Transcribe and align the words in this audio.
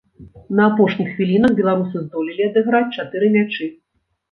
На 0.59 0.63
апошніх 0.71 1.11
хвілінах 1.17 1.51
беларусы 1.61 1.97
здолелі 2.07 2.49
адыграць 2.49 2.93
чатыры 2.99 3.33
мячы. 3.39 3.73